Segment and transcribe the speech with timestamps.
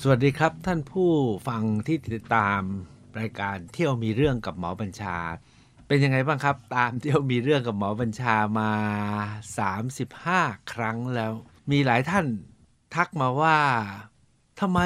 [0.00, 1.10] สวัสดีครับท่านผู้
[1.48, 2.62] ฟังที่ติดตาม
[3.18, 5.16] รายการเที่ยวมีเรื่องกับหมอบัญชา
[5.86, 8.72] เป็นยังไงบ้างครับ ตามเที่ยวมีเรื่องกับหมอบัญชามา
[9.90, 11.32] 35 ครั้งแล้ว
[11.70, 12.26] มีหลายท่าน
[12.94, 13.58] ทักมาว่า
[14.60, 14.80] ทำไม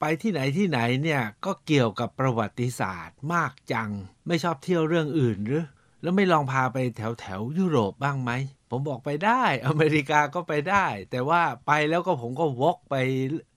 [0.00, 3.90] ไปที่ไหนที่ไหนเนี่ยก็เกี่ยวกับประวัติศาสตร์มากจัง
[4.26, 5.64] ไม่ชอบเที่ยวเรื่องอื่นหรือ
[6.02, 8.30] แล้วไม่ลองพาไปแถวแถวยุโรปบ้างไหม
[8.70, 12.96] ผมบอกไปได้ อเมริกาก็ไปได้ แต่ว่าไปแล้วก็ผมก็วกไป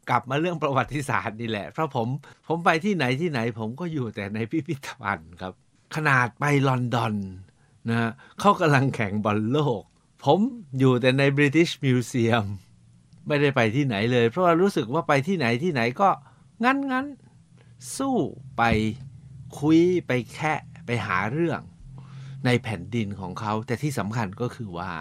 [0.10, 2.08] กลับมาเรื่องประวัติศาสตร์นี่แหละ เพราะผม
[2.48, 5.54] ผมไปที่ไหนที่ไหน ผมก็อยู่แต่ในพิพิธภัณฑ์ครับ
[5.96, 7.14] ขนาดไปลอนดอน
[7.90, 9.82] นะเขากำลังแข่งบอลโลก
[10.24, 10.40] ผม
[10.80, 12.46] อยู่แต่ใน British Museum
[13.28, 16.10] ไม่ได้ไปที่ไหนเลย เพราะว่ารู้สึกว่าไปที่ไหนที่ไหนก็
[16.64, 17.06] งั้นงั้น
[17.98, 18.18] สู้
[18.58, 18.64] ไป
[19.60, 20.54] คุยไปแค่
[20.86, 21.62] ไปหาเรื่อง
[22.46, 24.92] ในแผ่นดินของเขา แต่ที่สำคัญก็คือว่า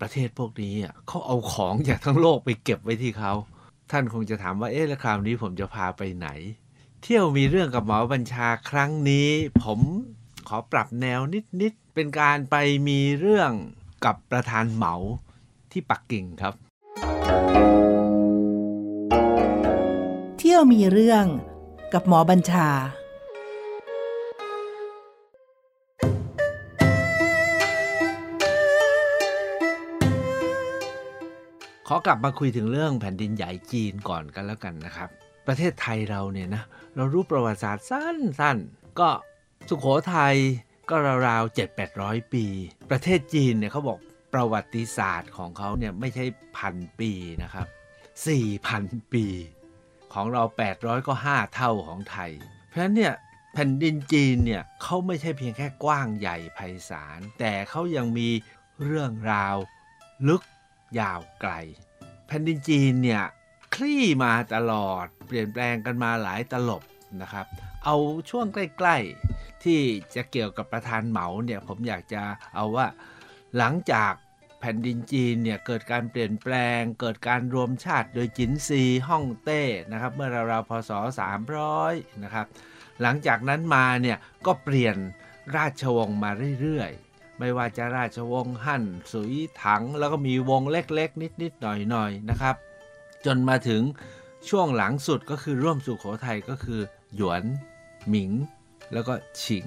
[0.00, 0.74] ประเทศพวกนี้
[1.06, 3.32] เขาเอาของจากทั้งโลกไปเก็บไว้ที่เขา
[3.90, 6.28] ท่านคงจะถามว่าเอ๊ะแล้วคราวนี้ผมจะพาไปไหน
[7.02, 9.28] เที่ยวมีเรื่องกับหมอบัญชาครั้งนี้
[9.62, 9.80] ผม
[10.48, 11.20] ขอปรับแนว
[11.62, 12.56] นิดๆเป็นการไป
[12.88, 13.50] มีเรื่อง
[14.04, 14.94] กับประธานเหมา
[15.72, 16.54] ที่ปักกิ่งครับ
[20.38, 21.24] เที่ยวมีเรื่อง
[21.92, 22.68] กับหมอบัญชา
[31.92, 35.08] ขอกลับมาคุยถึงเรื่องแผ่นดินใหญ่จีนก่อนกันแล้วกันนะครับ
[35.46, 36.62] ประเทศไทยเราเนี่ยนะ
[36.96, 39.08] เรารู้ประวัติศาสตร์สั้นๆ ก็
[39.68, 40.36] สุขโขทัย
[40.88, 40.94] ก็
[41.28, 41.56] ราวๆ
[41.88, 42.44] 7-800ปี
[42.90, 43.98] ประเทศจีนเนี่ยเขาบอก
[44.34, 46.24] ประวัติศาสตร์ของเขาเนี่ยไม่ใช่
[46.56, 47.66] พันปีนะครับ
[48.40, 49.26] 4,000ปี
[50.14, 50.42] ของเรา
[50.74, 52.32] 800 ก็ 5 เท่าของไทย
[52.68, 53.14] เพราะฉะนั้นเนี่ย
[53.54, 56.58] แผ่นดินจีนเนี่ยเขาไม่ใช่เพียงแค่กว้างใหญ่ไพ
[56.90, 58.28] ศาลแต่เขายังมี
[58.84, 59.56] เรื่องราว
[60.28, 60.42] ลึก
[60.98, 61.52] ยาวไกล
[62.26, 63.22] แผ่นดินจีนเนี่ย
[63.74, 66.82] คลี่มาตลอด เปลี่ยนแปลงกันมาหลายตลบ
[67.22, 67.46] นะครับ
[67.84, 67.96] เอา
[68.30, 69.80] ช่วงใกล้ๆ ที่
[70.14, 72.22] จะเกี่ยวกับประธานเหมาเนี่ยผมอยากจะ
[72.54, 72.86] เอาว่า
[73.56, 74.12] หลังจาก
[74.60, 79.62] แผ่นดินจีนเนี่ยเกิดการเปลี่ยนแปลง เกิดการรวมชาติโดยจินซีฮ่องเต้
[79.92, 80.90] นะครับเมื่อราวๆพศ
[81.56, 82.46] 300 นะครับ
[83.02, 84.96] หลังจากนั้นมาเนี่ยก็เปลี่ยน
[85.56, 86.30] ราชวงศ์มา
[86.60, 87.09] เรื่อยๆ
[87.40, 92.54] ไม่ว่าจะราชวงศ์ฮั่นสุยถัง แล้วก็มีวงเล็ก ๆ นิด ๆ หน่อย ๆ นะครับ
[93.24, 93.82] จนมาถึง
[94.48, 96.80] ช่วงหลังสุดก็คือร่วมสุขโขทัยก็คือ
[97.16, 97.44] หยวน
[98.08, 98.30] หมิง
[98.92, 99.66] แล้วก็ชิง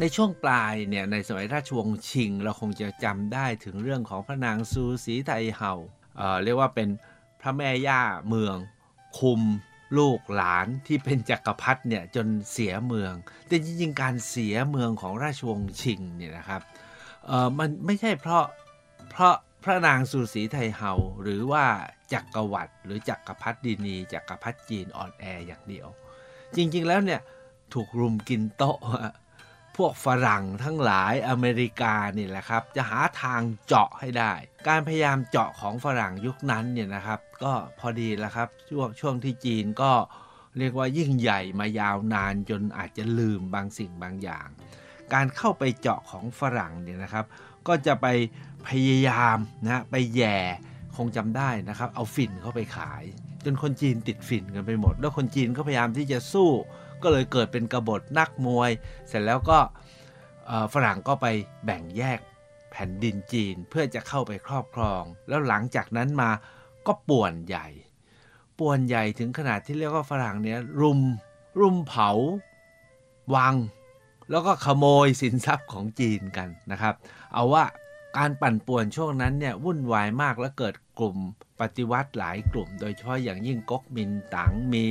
[0.00, 5.72] ในช่วงปลายเนี่ยในสมัยราชวงศ์ชิง เราคงจะจำได้ถึงเรื่องของพระนางซูสีไทเฮา
[6.16, 6.88] เเรียกว่าเป็น
[7.40, 8.56] พระแม่ย่าเมือง
[9.18, 9.40] คุม
[9.96, 13.12] ลูกหลานที่เป็นจักรพรรดิเนี่ยจนเสียเมือง
[13.46, 16.62] แต่จริงๆการเสียเมืองของราชวงศ์ชิงเนี่ยนะครับ
[17.26, 18.44] เออมันไม่ใช่เพราะ
[19.10, 19.34] เพราะ
[19.64, 21.64] พระนางสุสีไทเฮาหรือว่า
[22.12, 25.88] จักรวรรดิหรือจักรพรรดินีจักรพรรดิจีนอ่อนแออย่างเดียว
[26.56, 27.20] จริงๆแล้วเนี่ย
[27.74, 28.78] ถูกรุมกินโต๊ะ
[29.78, 34.32] พวกฝรั่งทั้งหลายอเมริกานี่แหละครับ จะหาทางเจาะให้ได้
[34.68, 39.92] การพยายามเจาะของฝรั่งยุคนั้นเนี่ยนะครับ ก็พอดีแล้วครับช่วงช่วงที่จีนก็
[40.58, 44.48] เรียกว่ายิ่งใหญ่มายาวนานจนอาจจะลืมบางสิ่งบางอย่าง
[45.14, 47.24] การเข้าไปเจาะของฝรั่งเนี่ยนะครับ
[47.68, 48.06] ก็จะไป
[48.68, 50.38] พยายามนะไปแย่
[50.96, 53.02] คงจำได้นะครับ เอาฝิ่นเข้าไปขาย
[53.44, 56.50] จนคนจีนติดฝิ่นกันไปหมด แล้วคนจีนก็พยายามที่จะสู้
[57.02, 58.70] ก็เลยเกิดเป็นกบฏนักมวย
[59.08, 59.58] เสร็จแล้วก็
[60.74, 61.26] ฝรั่งก็ไป
[61.64, 62.20] แบ่งแยก
[62.72, 66.30] แผ่นดินจีนเพื่อจะเข้าไปครอบครอง แล้วหลังจากนั้นมา
[66.86, 67.66] ก็ป่วนใหญ่
[68.58, 71.00] ป่วนใหญ่ถึงขนาดที่เรียกว่าฝรั่งเนี้ยรุม
[71.60, 72.10] รุมเผา
[73.34, 73.54] วัง
[74.30, 76.94] แล้วก็ขโมยสินทรัพย์ของจีนกันนะครับ
[77.32, 77.64] เอาว่า
[78.16, 81.16] การปั่นป่วนช่วงนั้นเนี่ยวุ่นวายมากและเกิดกลุ่ม
[81.60, 84.86] ปฏิวัติหลายกลุ่ม โดยเฉพาะอย่างยิ่งก๊กมินตั๋งมี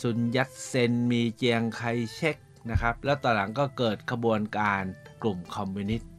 [0.00, 1.82] ซุนยัตเซนมีเจียงไค
[2.14, 2.36] เชก
[2.70, 4.82] นะครับ แล้วต่อหลังก็เกิดขบวนการ
[5.22, 6.10] กลุ่มคอมมิวนิสต์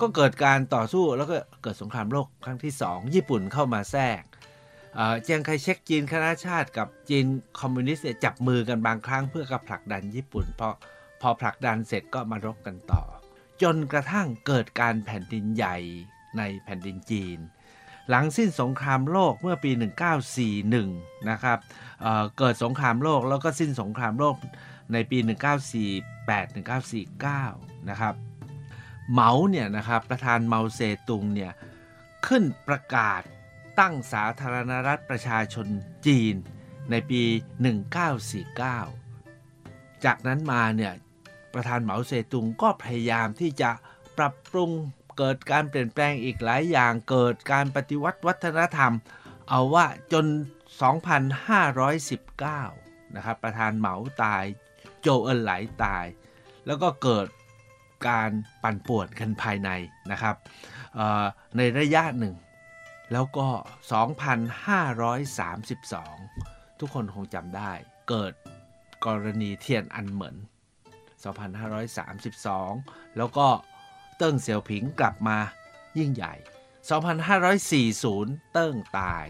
[0.00, 4.22] ก็เกิดการต่อสู้แล้วก็เกิดสงครามโลกครั้งที่ 2 ญี่ปุ่นเข้ามาแทรก
[5.22, 7.26] เจียงไคเชกจีนคณะชาติกับจีน
[7.60, 10.74] คอมมิวนิสต์จับมือกันบางครั้งเพื่อกับผลักดันญี่ปุ่นพราะ
[11.20, 13.02] พอผลักดันเสร็จก็มารบกันต่อ
[13.62, 15.76] จนกระทั่งเกิดการแผ่นดินใหญ่
[16.38, 17.38] ในแผ่นดินจีน
[18.10, 19.70] หลังสิ้นสงครามโลกเมื่อปี
[20.50, 21.58] 1941 นะครับ
[22.02, 24.36] เเกิดสงครามโลกแล้วก็สิ้นสงครามโลก
[24.92, 25.18] ในปี
[26.18, 28.14] 1948-1949 นะครับ
[29.10, 31.52] เหมาเนี่ยนะครับประธานเมาเซตุงเนี่ย
[32.26, 33.22] ขึ้นประกาศ
[33.78, 35.66] ตั้งสาธารณรัฐประชาชน
[36.06, 36.34] จีน
[36.90, 37.22] ในปี
[39.24, 40.92] 1949 จากนั้นมาเนี่ย
[41.54, 43.70] ประธานเหมาเซตุงก็พยายามที่จะ
[44.18, 44.70] ปรับปรุง
[45.18, 48.92] เกิดการเปลี่ยนแปลงอีกหลายอย่างเกิดการปฏิวัติวัฒนธรรม
[49.50, 50.24] เอาว่าจน
[50.80, 54.44] 2519 นะครับ ประธานเหมาตาย
[55.00, 55.52] โจเอินไหล
[55.84, 56.04] ตาย
[56.66, 57.26] แล้วก็เกิด
[58.08, 58.30] การ
[58.62, 59.70] ปั่นป่วนกันภายใน
[60.12, 60.36] นะครับ
[61.56, 62.34] ในระยะหนึ่ง
[63.12, 63.48] แล้วก็
[65.72, 67.72] 2,532 ทุกคนคงจำได้
[68.08, 68.32] เกิด
[69.06, 70.36] กรณีเทียนอันเหมือน
[71.96, 73.48] 2,532 แล้วก็
[74.18, 75.38] เติ้งเสี่ยวผิงกลับมา
[75.98, 76.34] ยิ่งใหญ่
[76.84, 79.24] 2,540 เติ้งตาย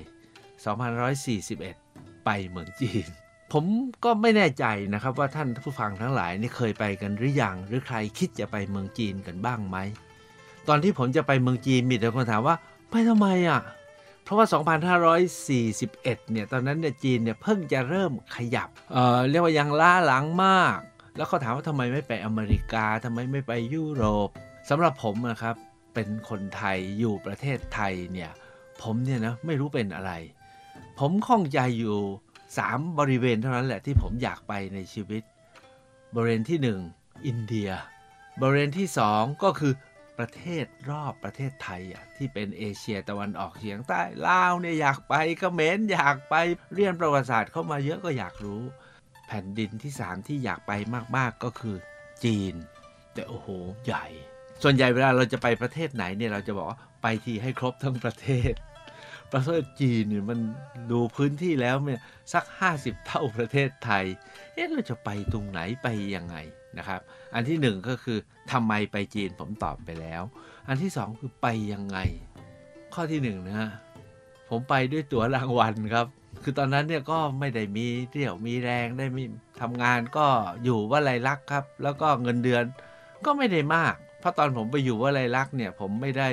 [0.64, 3.06] 2,541 ไปเมืองจีน
[3.52, 3.64] ผม
[4.04, 4.64] ก็ไม่แน่ใจ
[4.94, 9.76] นะครับว่าท่านผู้ฟังทั้งหลายนี่เคยไปกันหรือยัง หรือใครคิดจะไปเมืองจีนกันบ้างไหม
[10.68, 12.56] ตอนที่ผมจะไปเมืองจีนมีแต่คนถามว่า
[12.90, 13.62] ไปทำไมอะ
[14.24, 14.46] เพราะว่า
[15.28, 20.78] 2,541 เนี่ย ตอนนั้นเนี่ยจีนเนี่ยเพิ่งจะเริ่มขยับ เอ่อ เรียกว่ายังล้าหลังมาก
[21.16, 24.28] แล้วเขาถามว่าทำไมไม่ไปอเมริกาทำไมไม่ไปยุโรป
[24.68, 25.56] สำหรับผมนะครับ
[25.94, 28.30] เป็นคนไทยอยู่ประเทศไทยเนี่ย
[28.82, 30.12] ผมเนี่ยนะไม่รู้เป็นอะไร
[31.04, 31.98] ผมข้องใจอยู่
[32.48, 35.22] 3 บริเวณเท่านั้นแหละที่ผมอยากไปในชีวิต
[36.14, 36.58] บริเวณที่
[36.92, 37.70] 1 อินเดีย
[38.40, 39.72] บริเวณที่ 2 ก็คือ
[40.18, 46.34] ประเทศรอบประเทศไทยอะที่เป็นเอเชียตะวันออกเฉียงใต้ลาวเนี่ยอยากไปก็เมนอยากไป
[46.74, 48.62] เรียนประวัติศาสตร์เข้ามาเยอะก็อยากรู้
[49.26, 50.72] แผ่นดินที่ 3 ที่อยากไป
[51.16, 51.76] มากๆก็คือ
[52.24, 52.54] จีน
[53.14, 53.48] แต่โอ้โห
[53.86, 54.06] ใหญ่
[54.62, 58.54] ส่วนใหญ่เวลาเราจะไปประเทศไหนเนี่ยเราจะบอกว่าไปทีให้ครบทั้งประเทศ
[59.32, 60.38] ประเทศจีนเนี่ยมัน
[60.90, 62.00] ดูพื้นที่แล้วเนี่ย
[62.32, 62.44] สัก
[62.76, 64.04] 50 เท่าประเทศไทย
[64.54, 65.86] เอ๊ะเราจะไปตรงไหนไป
[66.16, 66.36] ยังไง
[66.78, 67.00] นะครับ
[67.34, 68.18] อันที่หนึ่งก็คือ
[68.52, 70.22] ทำไมไปจีนผมตอบไปแล้ว
[70.68, 71.98] อันที่สองคือไปยังไง
[72.94, 73.70] ข้อที่หนึ่งนะฮะ
[74.48, 76.06] ผมไปด้วยตั๋วรางวัลครับ
[76.42, 79.24] คือตอนนั้นเนี่ยก็ไม่ได้มีเรี่ยวมีแรงได้มี
[79.60, 80.26] ทำงานก็
[80.64, 82.64] อยู่ว่าไรลักครับ แล้วก็เงินเดือน
[83.24, 86.28] ก็ไม่ได้มาก เพราะตอนผมไปอยู่ว่าไรลักเนี่ยผมไม่ได้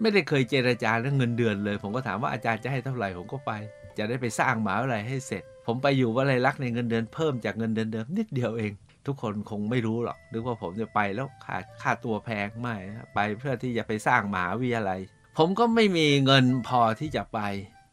[0.00, 3.52] ไม่ได้เคยเจรจาเรื่องเงินเดือนเลย ผมก็ถามว่าอาจารย์จะให้เท่าไหร่ผมก็ไป
[3.98, 8.72] จะได้ไปสร้างหมาอะไรให้เสร็จ ผมไปอยู่ว่าไรลักในเงินเดือนเพิ่มจากเงินเดือนเดิมนิดเดียวเอง
[9.06, 12.76] ทุกคนคงไม่รู้หรอกนึกว่าผมจะไปแล้วค่าค่าตัวแพงไม่
[13.14, 15.00] ไปเพื่อที่จะไปสร้างหมาวิทยาลัย
[15.38, 17.38] ผมก็ไม่มีเงินพอที่จะไป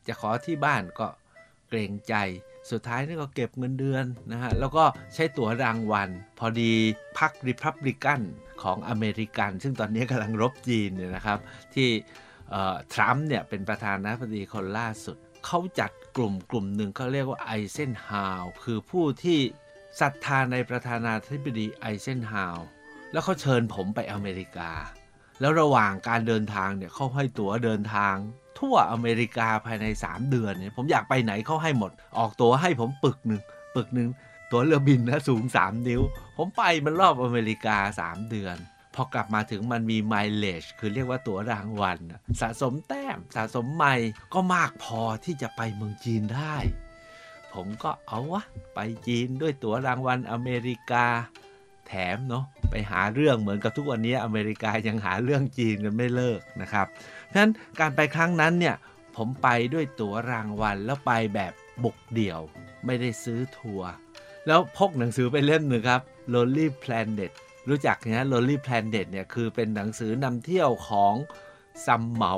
[0.07, 1.07] จะขอที่บ้านก็
[1.69, 2.15] เกรงใจ
[2.71, 4.83] สุดท้ายนี่ก็เก็บเงินเดือนนะฮะ แล้วก็
[5.13, 6.09] ใช้ตั๋วรางวัล
[6.39, 6.73] พอดี
[7.17, 8.21] พรรคริพับลิกัน
[8.63, 11.39] ของอเมริกัน ซึ่งตอนนี้กำลังรบจีนเนี่ยนะครับ
[11.73, 11.89] ที่
[12.93, 19.39] ทรัมป์เนี่ยเป็นประธานาธิบดีคนล่าสุด เขาจัดกลุ่มกลุ่มหนึ่งเขาเรียกว่าไอเซนฮาวคือผู้ที่
[20.01, 22.57] ศรัทธาในประธานาธิบดีไอเซนฮาว
[23.11, 24.71] แล้วเขาเชิญผมไปอเมริกา
[25.39, 28.15] แล้วระหว่างการเดินทางเนี่ยเขาให้ตั๋วเดินทาง
[28.59, 33.41] ทั่วอเมริกาภายใน 3 เดือนเนี่ยผมอยากไปไหนเขาให้หมด ออกตั๋วให้ผมปึกหนึ่ง
[33.75, 34.09] ปึกหนึ่ง
[34.53, 36.01] ตั๋วเรือบินนะสูง 3 นิ้ว
[36.37, 38.57] ผมไปมันรอบอเมริกา 3 เดือน
[38.95, 41.97] พอกลับมาถึงมันมีไมล์เลจคือเรียกว่าตั๋วรางวัล
[42.41, 46.55] สะสมแต้มสะสมไมล์ก็มากพอที่จะไปเมืองจีนได้
[47.53, 51.05] ผมก็เอาวะ ไปจีนด้วยตั๋วรางวัลอเมริกา
[51.87, 58.75] แถมเนาะไปหาเรื่องเหมือนกับทุกวันนี้อเมริกายังหาเรื่องจีนกันไม่เลิกนะครับเพราะฉะนั้นการไปครั้งนั้นเนี่ย
[59.15, 61.53] ผมไปด้วยตั๋วรางวัลแล้วไปแบบ
[61.83, 62.39] บุกเดี่ยว
[62.85, 63.89] ไม่ได้ซื้อทัวร์
[64.47, 66.01] แล้วพกหนังสือไปเล่มหนึ่งครับ
[66.33, 67.31] Lonely Planet
[67.69, 71.13] รู้จักนะ Lonely Planet เนี่ยคือเป็นหนังสือนำเที่ยวของ
[71.85, 72.33] ซัมเหมา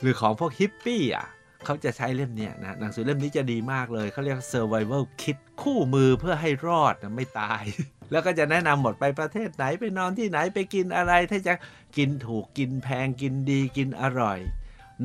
[0.00, 1.26] หรือของพวกฮิปปี้อะ
[1.64, 7.62] เขาจะใช้เล่มนี้นะหนังสือเล่มนี้จะดีมากเลย เขาเรียก survival kit คู่มือเพื่อให้รอดไม่ตาย
[8.10, 11.54] แล้วก็จะแนะนำหมดไปประเทศไหนไปนอนที่ไหนไปกินอะไร ถ้าจะ
[11.96, 14.38] กินถูกกินแพงกินดีกินอร่อย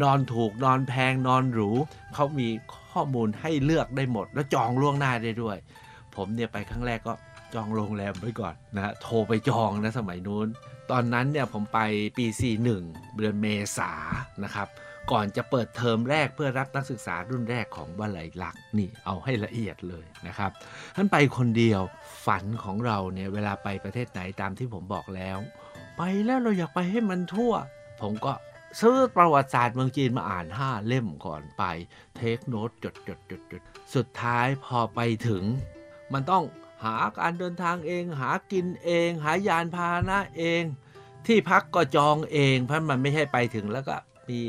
[0.01, 1.69] นอนถูกนอนแพงนอนหรู
[2.13, 2.47] เขามี
[2.91, 5.57] ข้อมูลให้เลือกได้หมด แล้วจองล่วงหน้าได้ด้วย
[6.17, 7.13] ผมเนี่ยไปครั้งแรกก็
[7.53, 10.48] จองโรงแรมไว้ก่อนนะโทรไปจองนะสมัยนู้น
[10.91, 11.79] ตอนนั้นเนี่ยผมไป
[12.17, 12.25] ปี
[12.72, 13.91] 41 เดือนเมษา
[14.43, 14.67] นะครับ
[15.12, 20.51] ก่อนจะเปิดเทอมแรกเพื่อรับนักศึกษารุ่นแรกของวลัยลักษณ์นี่เอาให้ละเอียดเลยนะครับ
[20.96, 21.82] ท่านไปคนเดียว
[22.25, 25.38] ฝันของเราเนี่ยเวลาไปประเทศไหนตามที่ผมบอกแล้ว
[25.98, 27.53] ไปแล้วเราอยากไปให้มันทั่ว
[28.01, 28.34] ผมก็
[28.79, 31.63] ซื้อประวัติศาสตร์เมืองจีนมาอ่าน 5 เล่มก่อนไป
[32.17, 33.62] เทคโนตจดจดจดจด
[33.96, 35.43] สุดท้ายพอไปถึง
[36.13, 36.43] มันต้อง
[36.84, 40.63] หาการเดินทางเอง หากินเอง หายานพาหนะเอง
[41.27, 43.98] ที่พักก็จองเองเพราะมันไม่ใช่ไปถึงแล้วก็
[44.29, 44.41] มี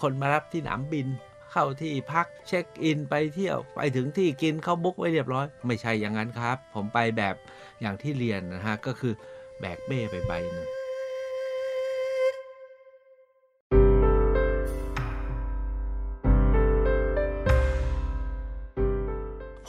[0.00, 1.06] คนมารับที่สนามบิน
[1.52, 7.34] เข้าที่พักเช็คอินไปเที่ยวไปถึงที่กินเข้าบุ๊กไว้เรียบร้อย ไม่ใช่อย่างนั้นครับ ผมไปแบบ
[7.80, 9.12] อย่างที่เรียนนะฮะก็คือ
[9.60, 10.68] แบกเบ้ไปใบนึง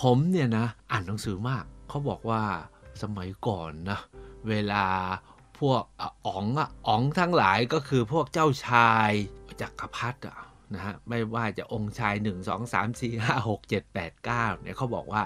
[0.02, 2.44] ผมเนี่ยนะ อ่านหนังสือมาก เขาบอกว่า
[3.04, 4.00] สมัยก่อนนะ
[4.50, 4.86] เวลา
[5.60, 5.82] พวก
[6.28, 9.12] อ๋องอะอ๋องทั้งหลายก็คือพวกเจ้าชาย
[9.62, 10.20] จักรพรรดิ
[10.74, 15.24] นะฮะไม่ว่าจะองค์ชาย 1 2 3 4 5 6 7 8 9เนี่ยเขาบอกว่า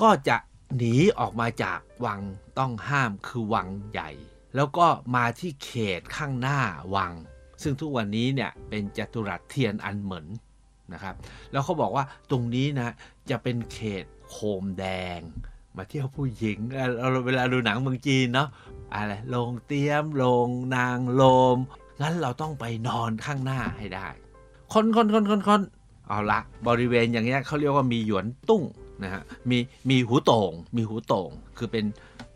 [0.00, 0.36] ก็จะ
[0.76, 2.20] หนีออกมาจากวัง
[2.58, 4.10] ต้องห้ามคือวังใหญ่
[4.56, 6.60] แล้วก็มาที่เขตข้างหน้า
[6.96, 7.12] วัง
[7.62, 10.26] ซึ่งทุกวันนี้เนี่ยเป็นจัตุรัสเทียนอันเหมิน
[10.92, 11.14] นะครับ
[11.52, 12.94] แล้วเขาบอกว่าตรงนี้นะ
[13.30, 14.86] จะเป็นเขตโคมแด
[15.18, 15.20] ง
[15.76, 16.58] มาเที่ยวผู้หญิง
[16.96, 18.48] เราเวลาดูหนังเมืองจีนเนาะ
[18.94, 21.22] อะไรโรงเตี้ยมโรงนางล
[21.56, 21.58] ม
[22.00, 24.08] งั้นเราต้องไปนอนข้างหน้าให้ได้
[24.72, 25.60] คนคนคนคนคน
[26.08, 28.62] เอาละบริเวณอย่างเงี้ยเขาเรียกว่ามีหยวนตุ้ง
[29.02, 29.58] นะฮะมี
[29.90, 31.84] มีหูโต่งมีหูโต่งคือเป็น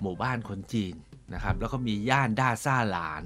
[0.01, 0.95] หมู่บ้านคนจีน
[1.35, 3.23] นะครับแล้วก็มีย่านด้าซ่าหลาน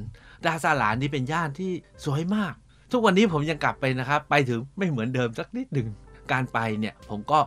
[0.46, 1.72] ด้าซ่าหลานนี่เป็นย่านที่
[2.04, 2.54] สวยมาก
[2.98, 5.88] ทุกวันนี้ผมยังกลับไปนะครับ ไปถึงไม่เหมือนเดิมสักนิดหนึ่ง
[6.32, 7.40] การไปเนี่ย ผมก็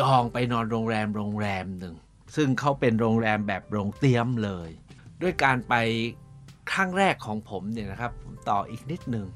[0.00, 1.94] จองไปนอนโรงแรมโรงแรมหนึ่ง
[2.36, 4.68] ซึ่งเขาเป็นโรงแรมแบบโรงเตี้ยมเลย
[5.22, 5.74] ด้วยการไป
[6.72, 9.26] ครั้งแรกของผมเนี่ยนะครับผมต่ออีกนิดหนึ่ง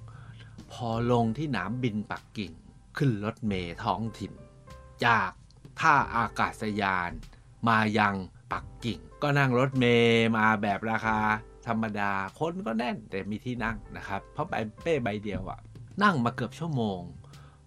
[0.73, 2.52] พอลงที่หนามบินปักกิ่ง
[2.97, 4.33] ขึ้นรถเมล์ท้องถิ่น
[5.05, 5.31] จาก
[5.81, 7.11] ท่าอากาศยาน
[7.69, 8.14] มายัง
[8.52, 11.19] ปักกิ่ง ก็นั่งรถเมล์มาแบบราคา
[11.69, 15.61] ธรรมดาคนก็แน่นแต่มีที่นั่งนะครับ เพราะไปเป้ใบเดียวอะ
[16.03, 17.01] นั่งมาเกือบชั่วโมง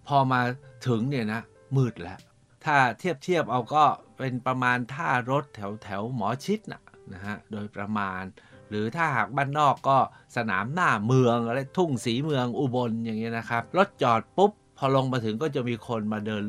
[0.08, 0.42] พอมา
[0.88, 1.42] ถึงเนี่ยนะ
[1.76, 2.20] มืดแล้ว
[2.66, 3.84] ถ้าเทียบเทียบเอาก็
[4.18, 6.82] เป็นประมาณท่ารถแถวแถวหมอชิดนะ
[7.14, 8.24] นะฮะโดยประมาณ
[8.70, 9.98] หรือถ้าหากบ้านนอกก็
[10.38, 16.44] สนามหน้าเมืองอะไรทุ่งสีเมืองอุบลอย่างเงี้ยนะครับ รถจอดปุ๊บ พอลงมาถึงก็จะมีคนมาเดิน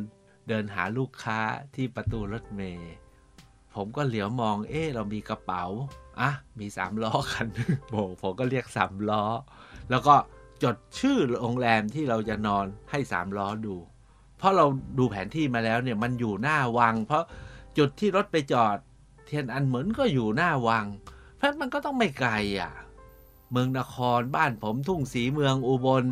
[0.49, 1.39] เดินหาลูกค้า
[1.75, 2.93] ที่ประตูรถเมย์
[3.75, 5.65] ผมก็เหลียวมองเอ๊ะเรามีกระเป๋า
[6.21, 7.49] อะมีสามล้อคัน
[7.89, 9.25] โบผมก็เรียกสามล้อ
[9.91, 10.15] แล้วก็
[10.63, 13.77] จดชื่อโรงแรมที่เราจะนอนให้สามล้อดู
[14.39, 14.67] เพราะเรา
[14.99, 17.25] ดูแผนที่มาแล้วเนี่ยมันอยู่หน้าวัง เพราะ
[17.79, 18.77] จุดที่รถไปจอด
[19.27, 20.87] เทียนอันเหมือนก็อยู่หน้าวัง
[21.37, 22.73] เพราะมันก็ต้องไม่ไกลอะ
[23.51, 26.05] เมืองนครบ้านผมทุ่งสีเมืองอุบล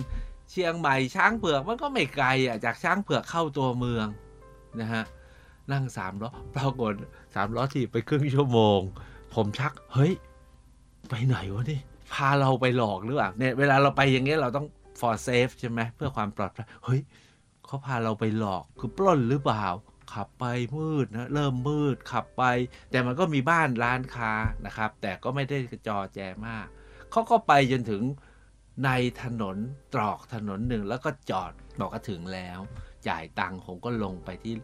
[0.51, 4.07] เชียงใหม่ช้างเผือกมันก็ไม่ไกลอะจากช้างเผือกเข้าตัวเมือง
[4.81, 5.05] นะฮะ
[5.73, 6.93] นั่งสามล้อปรากฏ
[7.35, 8.81] สามล้อที่ไปครึ่งชั่วโมง
[9.35, 10.13] ผมชัก เฮ้ย
[11.09, 11.81] ไปไหนวะนี่
[12.13, 14.67] พาเราไปหลอกหรือเปล่าเนี่ยเวลาเราไปอย่างเงี้ยเราต้อง
[15.01, 17.01] for safe ใช่ไหมเพื่อความปลอดภัยเฮ้ย
[17.67, 19.67] เขาพาเราไปหลอกคือปล้นหรือเปล่า
[20.15, 20.45] ขับไป
[20.77, 22.43] มืดนะเริ่มมืดขับไป
[22.91, 24.33] แต่มันก็มีบ้านร้านค้า
[24.67, 26.67] นะครับ แต่ก็ไม่ได้กระจอแจมาก
[27.11, 28.03] เขาก็ไปจนถึง
[28.85, 28.91] ใน
[29.23, 29.57] ถนน
[29.95, 32.59] ตรอกถนนหนึ่งแล้วก็จอดบอกว่าถึงแล้ว
[33.09, 34.55] จ่ายตังค์ผมก็ลงไปที่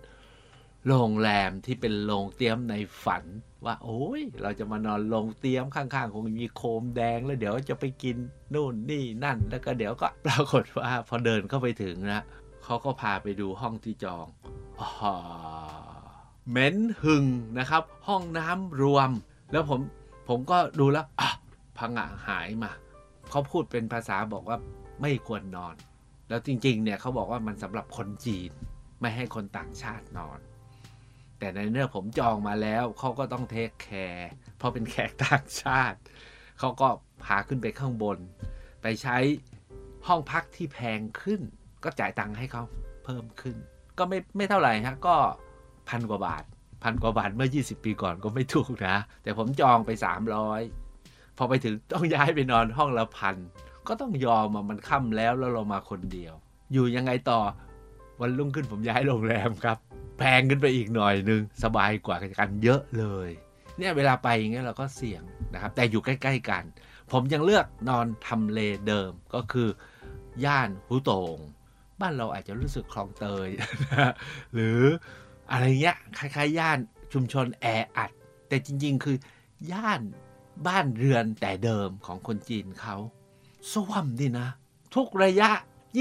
[0.89, 2.75] โรงแรมที่เป็นโรงเตรียมใน
[3.05, 3.25] ฝัน
[3.65, 8.17] ว่าโอ้ย เราจะมานอนโรงเตรียมข้างๆคงมีโคมแดงแล้วเดี๋ยวจะไปกิน
[8.55, 12.25] นู่นนี่นั่น แล้วก็เดี๋ยวก็ปรากฏว่าพอเดินเข้าไปถึงนะ
[12.65, 14.27] เขาก็พาไปดูห้องที่จอง
[14.81, 15.15] อ๋อ
[16.51, 17.25] เหม็นหึง
[17.59, 19.11] นะครับ ห้องน้ำรวม
[19.53, 19.81] แล้วผม
[20.29, 21.31] ผมก็ดูแล้วอะ
[21.79, 22.73] พังอะหายมา
[23.31, 24.59] เขาพูดเป็นภาษาบอกว่า
[25.01, 25.75] ไม่ควรนอน
[26.29, 28.51] แล้วจริงๆเนี่ยเขาบอกว่ามันสำหรับคนจีน
[29.01, 30.39] ไม่ให้คนต่างชาตินอน
[31.39, 35.99] แต่ในเมื่อผมจองมาแล้วเขาก็ต้องเทคแคร์เพราะเป็นแขกต่างชาติ
[36.59, 36.89] เขาก็
[37.25, 38.19] พาขึ้นไปข้างบน
[38.83, 39.17] ไปใช้
[40.07, 41.41] ห้องพักที่แพงขึ้น
[41.85, 42.63] ก็จ่ายตังค์ให้เขา
[43.05, 43.57] เพิ่มขึ้น
[43.99, 45.17] ก็ไม่ไม่เท่าไหร่ฮะก็
[45.89, 46.45] พันกว่าบาท
[46.83, 49.91] พันกว่าบาทเมื่อ 20 ปีก่อนก็ไม่ถูกนะ แต่ผมจองไป
[50.65, 53.37] 300 พอไปถึงต้องย้ายไปนอนห้องละพัน
[53.89, 56.35] ก็ต้องยอมมันค่ำแล้วแล้วเรามาคนเดียว
[56.73, 57.41] อยู่ยังไงต่อ
[58.21, 59.79] วันรุ่งขึ้นผมย้ายโรงแรมครับ
[60.19, 63.29] แพงขึ้นไปอีกหน่อยนึง สบายกว่ากันเยอะเลย
[63.79, 65.23] เนี่ยเวลาไปอย่างเงี้ยเราก็เสี่ยง
[65.55, 66.65] นะครับ แต่อยู่ใกล้ ๆ กัน
[67.13, 69.69] ผมยังเลือกนอนทำเลเดิมก็คือ
[70.45, 71.39] ย่านหูโตง
[72.01, 73.49] บ้านเราอาจจะรู้สึกคลองเตย
[74.55, 74.81] หรือ
[75.51, 76.79] อะไรเงี้ยคล้ายๆ ย่าน
[77.13, 78.11] ชุมชนแออัด
[78.49, 79.17] แต่จริง ๆ คือ
[79.73, 80.01] ย่าน
[80.67, 82.97] บ้านเรือนแต่เดิมของคนจีนเขา
[83.73, 84.49] ส้วมนี่นะ
[84.95, 85.51] ทุกระยะ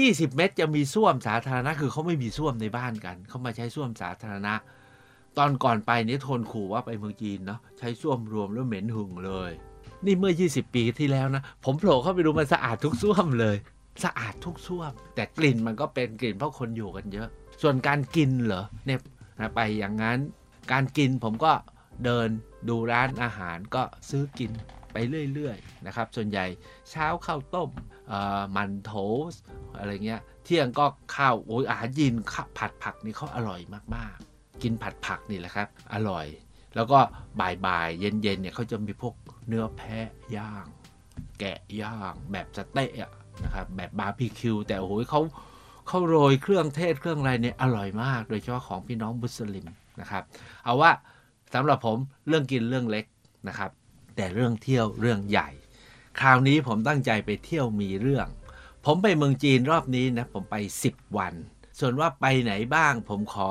[0.04, 4.54] 20 เมตรจะมีส้วมสาธารณะ คือเขาไม่มีส้วมในบ้านกัน เขามาใช้ส้วมสาธารณะ
[5.38, 9.50] ตอนก่อนไปนี่ทนขู่ว่าไปเมืองจีนเนาะใช้ส้วมรวมแล้วเหม็นหึงเลย
[10.06, 13.56] นี่เมื่อ 20 ปีที่แล้วนะ ผมโผล่เข้าไปดูมันสะอาดทุกส้วมเลย
[14.04, 17.28] สะอาดทุกส้วม แต่กลิ่นมันก็เป็นกลิ่นเพราะคนอยู่กันเยอะ
[17.62, 19.00] ส่วนการกินเหรอเนี่ย
[19.40, 20.18] นะไปอย่างนั้น
[20.72, 21.52] การกินผมก็
[22.04, 22.28] เดิน
[22.68, 24.50] ดูร้านอาหารก็ซื้อกิน
[24.92, 24.96] ไป
[25.34, 26.46] เรื่อยๆนะครับส่วนใหญ่
[26.90, 27.70] เช้าข้าวต้ม
[28.56, 28.92] มันโถ
[29.78, 33.60] อะไรเงี้ย เที่ยงก็ข้าวโอ้ยอาหารยีนข้าวผัดผักนี่เขาอร่อย
[33.94, 36.26] มากๆ กินผัดผักนี่แหละครับ อร่อย
[36.74, 36.98] แล้วก็
[37.40, 39.14] บ่ายๆ เย็นๆเนี่ยเขาจะมีพวก
[39.46, 40.66] เนื้อแพะย่าง
[41.40, 42.90] แกะย่าง แบบสเต๊ะ
[43.44, 45.20] นะครับแบบบาร์บีคิวแต่โอ้โหเขา
[45.86, 49.66] เขาโรยเครื่องเทศเครื่องอะไรเนี่ยอร่อยมาก โดยเฉพาะของพี่น้องมุสลิม
[50.00, 50.22] นะครับ
[50.64, 50.90] เอาว่า
[51.54, 51.98] สำหรับผม
[52.28, 53.04] เรื่องกินเรื่องเล็ก
[53.48, 53.70] นะครับ
[54.16, 55.48] แต่เรื่องเที่ยวเรื่องใหญ่
[56.20, 58.26] คราวนี้ผมตั้งใจไปเที่ยวมีเรื่อง
[58.84, 60.56] ผมไปเมืองจีนรอบนี้นะ ผมไป
[60.86, 61.34] 10 วัน
[61.78, 63.50] ส่วนว่าไปไหนบ้าง ผมขอ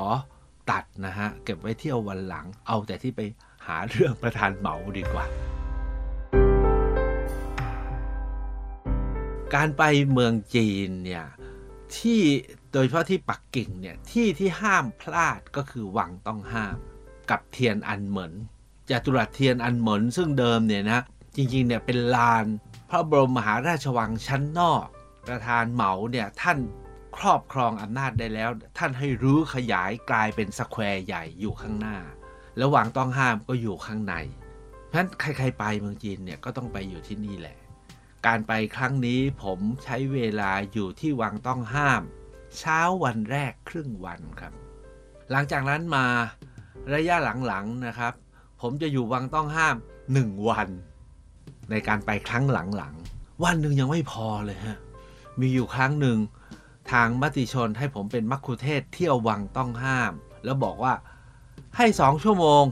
[0.71, 3.21] ตัดนะฮะ เก็บไว้เที่ยววันหลัง เอาแต่ที่ไป
[3.67, 5.25] หาเรื่องประธานเหมาดีกว่า
[9.55, 11.25] การไปเมืองจีนเนี่ย
[11.97, 12.21] ที่
[12.71, 16.75] โดยเฉพาะที่ปักกิ่งเนี่ยที่ที่ห้ามพลาดก็คือวังต้องห้าม
[17.29, 18.33] กับเทียนอันเหมิน
[18.89, 21.01] จตุรัสเทียนอันเหมินซึ่งเดิมเนี่ยนะ
[21.35, 22.45] จริงๆเนี่ยเป็นลาน
[22.89, 24.85] พระบรมมหาราชวังชั้นนอก
[25.27, 26.59] ประธานเหมาเนี่ยท่าน
[27.17, 31.97] ครอบครองอำนาจได้แล้ว ท่านให้รื้อขยายกลายเป็นสแควร์ใหญ่อยู่ข้างหน้า
[32.57, 34.15] แล้ววังต้องห้ามก็อยู่ข้างใน
[34.87, 37.57] เพราะฉะนั้นใครๆไปเมืองจีนเนี่ยก็ต้องไปอยู่ที่นี่แหละ
[38.25, 42.01] การไปครั้งนี้ผมใช้เวลาอยู่ที่วังต้องห้าม
[42.57, 44.53] เช้าวันแรกครึ่งวันครับ
[45.31, 46.05] หลังจากนั้นมา
[46.93, 47.15] ระยะ
[47.47, 48.13] หลังๆนะครับ
[48.61, 49.75] ผมจะอยู่วังต้องห้าม
[50.11, 50.69] 1 วัน
[51.71, 54.77] ในการไปครั้งหลังๆ วันหนึ่งยังไม่พอเลยฮะ
[55.39, 56.17] มีอยู่ครั้งหนึ่ง
[56.91, 60.93] ทางมติชนให้ผมเป็นมัคคุเทศเที่ยววังต้องห้าม แล้วบอกว่า
[61.77, 62.63] ให้สองชั่วโมง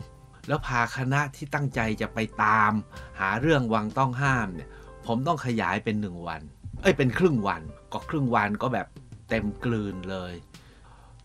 [0.48, 2.72] แล้วพาคณะที่ตั้งใจจะไปตาม
[3.20, 4.70] หาเรื่องวังต้องห้ามเนี่ย
[5.06, 6.42] ผมต้องขยายเป็นหนึ่งวัน
[6.82, 8.88] เอ้ยเป็นครึ่งวัน ก็ครึ่งวันก็แบบ
[9.30, 10.34] เต็มกลืนเลย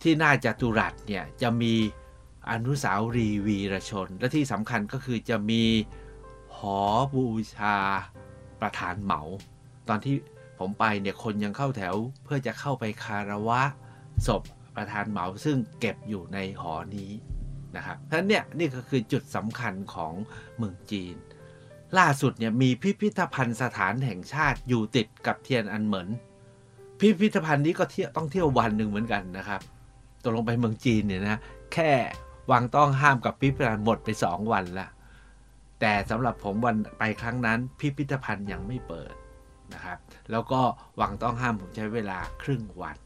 [0.03, 1.75] ที่หน้าจัตุรัสเนี่ยจะมี
[2.51, 5.63] อนุสาวรีย์วีรชน และที่สำคัญก็คือจะมี
[6.59, 6.79] หอ
[7.15, 7.77] บูชา
[8.61, 9.21] ประธานเหมา
[9.89, 10.17] ตอนที่
[10.59, 13.63] ผมไปเนี่ยคนยังเข้าแถวเพื่อจะเข้าไปคารวะ
[14.27, 14.43] ศพ
[14.77, 17.11] ประธานเหมาซึ่งเก็บอยู่ในหอนี้
[17.77, 20.13] นะครับเพรานเนี่ยนี่ก็คือจุดสำคัญของ
[20.57, 21.17] เมืองจีน
[21.99, 26.09] ล่าสุดเนี่ยมีพิพิธภัณฑ์สถานแห่งชาติอยู่ติดกับเทียนอันเหมิน
[27.01, 29.61] พิพิธภัณฑ์นี้ก็เที่ยวต้องเที่ยววันหนึ่งเหมือนกันนะครับ
[30.23, 31.41] ตกลงไปเมืองจีนเนี่ยนะ
[31.73, 31.91] แค่
[32.51, 34.89] วังต้องห้ามกับพิพิธภัณฑ์หมดไป 2 วันละ
[35.81, 39.15] แต่สำหรับผมวันไปครั้งนั้น พิพิธภัณฑ์ยังไม่เปิด
[39.75, 39.99] นะครับ
[40.31, 40.61] แล้วก็
[41.01, 42.97] วังต้องห้ามผมใช้เวลาครึ่งวัน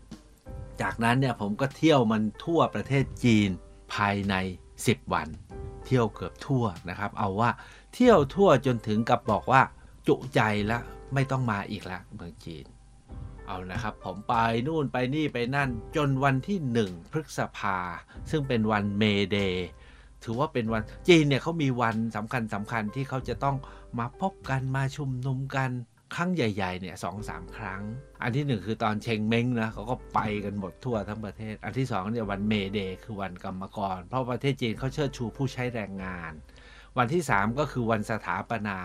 [0.80, 3.50] จากนั้นเนี่ยผมก็เที่ยวมันทั่วประเทศจีน
[3.94, 4.34] ภายใน
[4.74, 5.28] 10 วัน
[5.86, 7.50] เที่ยวเกือบทั่วนะครับ เอาว่า
[7.94, 9.62] เที่ยวทั่วจนถึงกับบอกว่า
[10.08, 10.78] จุใจละ
[11.14, 12.66] ไม่ต้องมาอีกละเมืองจีน
[13.46, 14.34] เอานะครับผมไป
[14.66, 17.78] นู่นไปนี่ไปนั่นจนวันที่ 1 พฤษภา
[18.30, 19.66] ซึ่งเป็นวันเมเดย์
[20.24, 23.56] ถือว่าเป็นวันจีนเนี่ยเขามีวันสำคัญสำคัญที่เขาจะต้อง
[23.98, 25.70] มาพบกันมาชุมนุมกัน
[26.14, 27.82] ครั้งใหญ่ ๆ เนี่ยสองสามครั้ง
[28.22, 36.32] อันที่หนึ่งคือตอนเชงเม้งนะเขาก็ไปกันหมดทั่วทั้งประเทศ อันที่สองเนี่ยวันเมเดย์คือวันกรรมกร เพราะประเทศจีนเขาเชิดชูผู้ใช้แรงงาน
[36.98, 38.78] วันที่3ก็คือวันสถาปนา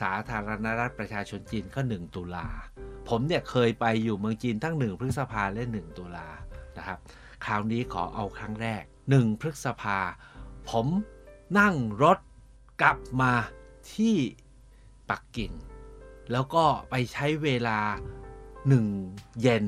[0.00, 2.48] สาธารณรัฐประชาชนจีนก็ 1 ตุลา
[3.08, 6.28] ผมเนี่ยเคยไปอยู่เมืองจีนทั้ง 1 พฤษภาและ 1 ตุลา
[6.76, 6.98] นะครับ
[7.46, 9.98] คราวนี้ขอเอาครั้งแรก 1 พฤษภา
[10.70, 10.86] ผม
[11.58, 12.18] นั่งรถ
[12.80, 13.32] กลับมา
[13.92, 14.16] ที่
[15.10, 15.52] ปักกิ่ง
[16.32, 17.80] แล้วก็ไปใช้เวลา
[18.68, 18.86] หนึ่ง
[19.40, 19.64] เย็น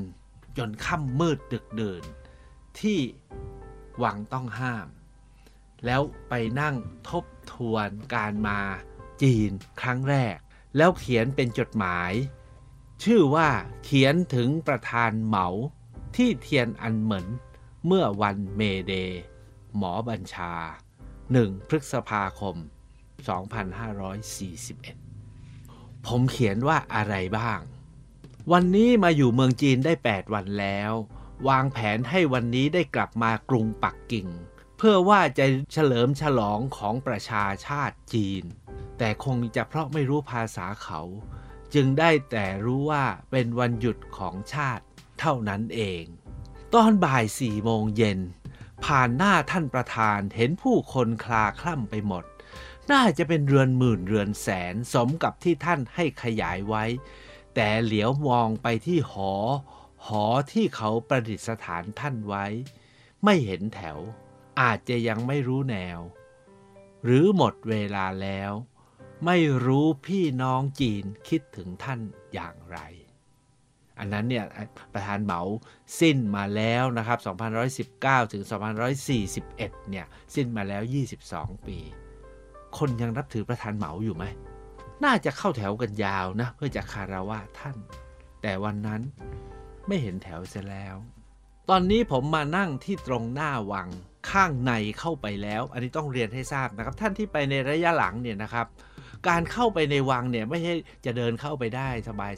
[0.57, 2.03] จนค่ำมืดดึกเดื่น
[2.79, 2.99] ที่
[4.03, 4.87] วังต้องห้าม
[5.85, 6.75] แล้วไปนั่ง
[7.09, 8.59] ทบทวนการมา
[9.21, 10.37] จีนครั้งแรก
[10.77, 12.11] แล้วเขียนเป็นจดหมาย
[13.03, 13.49] ชื่อว่า
[13.83, 15.47] เขียนถึงประธานเหมา
[16.15, 17.27] ที่เทียนอันเหมิน
[17.85, 19.21] เมื่อวัน May Day
[19.77, 20.53] หมอบัญชา
[21.37, 22.55] 1 พฤษภาคม
[24.31, 27.59] 2541 ผมเขียนว่าอะไรบ้าง
[28.51, 30.91] วันนี้มาอยู่เมืองจีนได้ 8 วันแล้ว
[31.47, 34.27] วางแผนให้วันนี้ได้กลับมากรุงปักกิ่ง
[34.77, 38.43] เพื่อว่าจะเฉลิมฉลองของประชาชาติจีน
[38.97, 41.01] แต่คงจะเพราะไม่รู้ภาษาเขา
[41.73, 44.83] จึงได้แต่รู้ว่าเป็นวันหยุดของชาติ
[45.19, 46.03] เท่านั้นเอง
[46.73, 48.19] ตอนบ่ายสี่โมงเย็น
[48.85, 52.25] ผ่านหน้าท่านประธานเห็นผู้คนคลาคล่ำไปหมด
[52.91, 56.83] น่าจะเป็นเรือนหมื่นเรือนแสนสมกับที่ท่านให้ขยายไว้
[57.55, 59.33] แต่เหลียวมองไปที่หอ
[60.05, 62.45] หอที่เขาประดิษฐานท่านไว้
[63.23, 63.97] ไม่เห็นแถว
[64.61, 65.99] อาจจะยังไม่รู้แนว
[67.03, 68.51] หรือหมดเวลาแล้ว
[69.25, 71.99] ไม่รู้พี่น้องจีนคิดถึงท่าน
[72.33, 72.79] อย่างไร
[73.99, 74.45] อันนั้นเนี่ย
[74.93, 75.41] ประธานเหมา
[75.99, 77.19] สิ้นมาแล้วนะครับ
[77.97, 78.43] 2119 ถึง
[79.15, 80.83] 2141 เนี่ย สิ้นมาแล้ว
[81.25, 81.77] 22 ปี
[82.77, 84.25] คนยังนับถือประธานเหมาอยู่ไหม
[85.03, 87.77] น่าจะเข้าแถวกันยาวนะ เพื่อจะคารวะท่าน
[88.41, 89.01] แต่วันนั้น
[89.87, 90.95] ไม่เห็นแถวเสียแล้ว
[91.69, 93.87] ตอนนี้ผมมานั่งที่ตรงหน้าวัง
[94.31, 98.67] ข้างในเข้าไปแล้ว อันนี้ต้องเรียนให้ทราบนะครับ ท่านที่ไปในระยะหลังเนี่ยนะครับ
[99.27, 100.73] การเข้าไปในวังเนี่ยไม่ใช่
[101.05, 101.89] จะเดินเข้าไปได้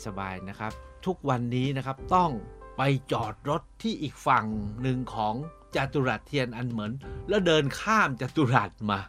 [0.06, 0.72] สบายๆนะครับ
[1.06, 2.32] ทุกวันนี้นะครับต้อง
[2.78, 4.46] ไปจอดรถที่อีกฝั่ง
[4.82, 5.34] หนึ่งของ
[5.76, 6.92] จัตุรัสเทียนอันเหมือน
[7.30, 9.00] แล้วเดินข้ามจัตุรัสมา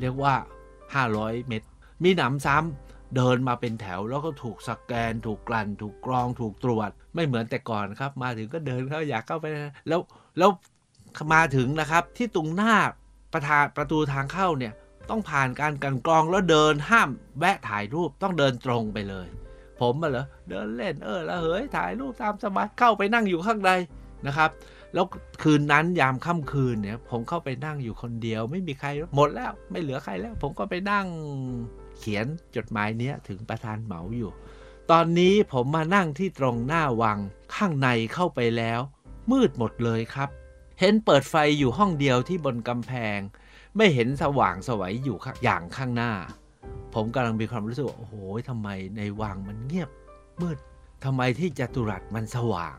[0.00, 0.34] เรียกว่า
[0.90, 1.68] 500 เมตร
[2.02, 10.00] มีหนำซ้ำเดินมาเป็นแถวแล้วก็ถูกสแกน ถูกกลั่น ถูกกรองถูกตรวจ ไม่เหมือนแต่ก่อนครับ มาถึงก็เดินเข้าอยากเข้าไปนะแล้ว
[10.38, 10.50] แล้ว
[11.34, 12.74] มาถึงนะครับที่ตรงหน้า
[13.32, 14.72] ประธานประตูทางเข้าเนี่ย
[15.10, 19.26] ต้องผ่านการกันกรองแล้วเดินห้ามแวะถ่ายรูปต้องเดินตรงไปเลย
[19.80, 23.70] ผมมาเหรอเดินเล่นเออล้วเฮ้ยถ่ายรูปตามสบายเข้าไปนั่งอยู่ข้างใน
[24.26, 24.50] นะครับ
[24.94, 25.06] แล้ว
[25.42, 31.06] คืนนั้นยามค่ำคืนเนี่ย ผมเข้าไปนั่งอยู่คนเดียว ไม่มีใครหมดแล้ว ไม่เหลือใครแล้ว ผมก็ไปนั่ง
[31.98, 34.30] เขียนจดหมายเนี้ยถึงประธานเหมาอยู่
[34.90, 37.18] ตอนนี้ผมมานั่งที่ตรงหน้าวัง
[37.54, 38.80] ข้างในเข้าไปแล้ว
[39.30, 40.28] มืดหมดเลยครับ
[40.80, 43.18] เห็นเปิดไฟอยู่ห้องเดียวที่บนกำแพง
[43.76, 46.12] ไม่เห็นสว่างสวัยอยู่อย่างข้างหน้า
[46.94, 48.14] ผมกำลังมีความรู้สึกว่าโอ้โห
[48.48, 49.90] ทำไมในวังมันเงียบ
[50.40, 50.58] มืด
[51.04, 52.76] ทำไมที่จัตุรัสมันสว่าง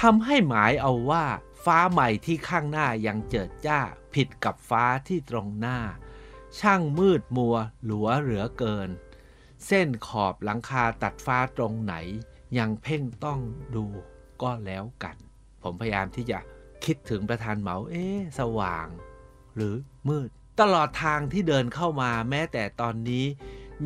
[0.00, 1.24] ทำให้หมายเอาว่า
[1.64, 3.80] ฟ้าใหม่ที่ข้างหน้ายังเจิดจ้า
[4.14, 5.78] ผิดกับฟ้าที่ตรงหน้า
[6.58, 8.90] ช่างมืดมัวหลัวเหลือเกิน
[9.66, 11.94] เส้นขอบหลังคาตัดฟ้าตรงไหน
[12.58, 13.40] ยังเพ่งต้อง
[13.74, 13.86] ดู
[14.42, 15.16] ก็แล้วกัน
[15.62, 16.38] ผมพยายามที่จะ
[16.84, 18.04] คิดถึงประธานเหมาเอ๊
[18.38, 18.86] สว่าง
[19.54, 19.74] หรือ
[20.08, 23.24] มืด ตลอดทางที่เดินเข้ามาแม้แต่ตอนนี้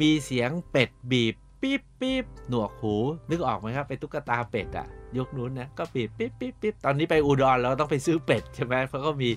[0.00, 2.94] มีเสียงเป็ดบีบปิ๊บปิ๊บหนวกหู
[3.30, 9.30] นึกออกไหมครับเป็นตุ๊กตาเป็ดอะยุคนู้นนะก็ปีบปิ๊บปิ๊บปิ๊บตอนนี้ไปอุดรเราต้องไปซื้อเป็ดใช่ไหมเพราะก็มี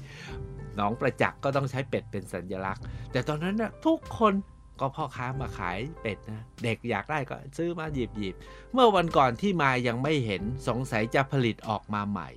[0.75, 4.33] หนองประจักษ์ก็ต้องใช้เป็ดเป็นสัญลักษณ์ แต่ตอนนั้นนะทุกคน
[4.79, 8.35] ก็พ่อค้ามาขายเป็ดนะเด็กอยากได้ก็ซื้อมาหยิบหยิบ
[8.73, 12.29] เมื่อวันก่อนที่มายังไม่เห็นสงสัยจะผลิตออกมาใหม่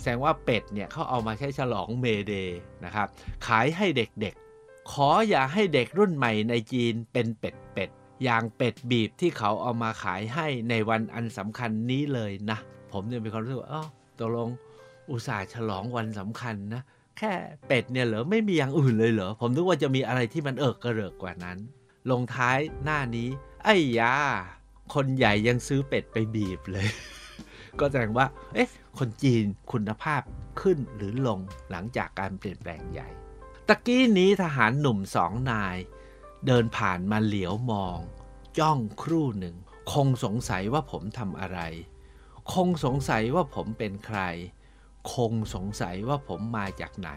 [0.00, 3.06] แสดงว่าเป็ดเนี่ยเขาเอามาใช้ฉลองเมเดย์นะครับ
[3.46, 7.90] ขายให้เด็กๆ ขออย่าให้เด็กรุ่นใหม่ในจีนเป็นเป็ดเป็ด
[8.24, 12.58] อย่างเป็ดบีบที่เขาเอามาขายให้ในวันอันสำคัญนี้เลยนะ
[12.92, 13.84] ผมเนี่ยมีความรู้สึกว่าอ๋อ
[14.18, 14.48] ตกลง
[15.10, 16.82] อุตส่าห์ฉลองวันสำคัญนะ
[17.18, 17.32] แค่
[17.68, 21.58] เป็ดเนี่ยเหรอไม่มีอย่างอื่นเลยเหรอ ผมนึกว่าจะมีอะไรที่มันเอิกกระเริกกว่านั้น
[22.10, 23.28] ลงท้ายหน้านี้
[23.64, 24.14] ไอ้ยา
[24.94, 26.88] คนใหญ่ยังซื้อเป็ดไปบีบเลย
[27.80, 30.22] ก็แสดงว่า เอ๊ะ คนจีนคุณภาพ
[30.60, 33.08] ขึ้นหรือลงหลังจากการเปลี่ยนแปลงใหญ่
[33.68, 35.76] ตะกี้นี้ทหารหนุ่มสองนาย
[36.46, 37.98] เดินผ่านมาเหลียวมอง
[38.58, 39.56] จ้องครู่หนึ่ง
[39.92, 41.60] คงสงสัยว่าผมทำอะไร
[42.52, 44.20] คงสงสัยว่าผมเป็นใคร
[45.14, 47.10] คงสงสัยว่าผมมาจากไหน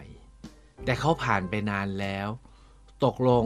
[0.84, 2.28] แต่เขาผ่านไปนานแล้ว
[3.04, 3.44] ตกลง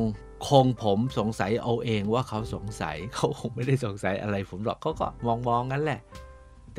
[0.48, 6.00] คงผมสงสัยเอาเองว่าเขาสงสัย เขาคงไม่ได้สงสัยอะไรผมหรอกเขาก็มองมองงั้นแหละ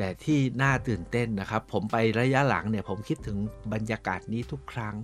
[0.02, 3.38] แต่ที่น่าตื่นเต้นนะครับ ผมไประยะหลังเนี่ยผมคิดถึง
[3.72, 4.94] บรรยากาศนี้ทุกครั้ง